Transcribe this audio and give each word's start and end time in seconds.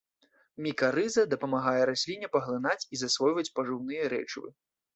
Мікарыза 0.67 1.25
дапамагае 1.33 1.83
расліне 1.91 2.31
паглынаць 2.37 2.81
і 2.97 3.01
засвойваць 3.05 3.47
пажыўныя 3.61 4.13
рэчывы. 4.19 4.49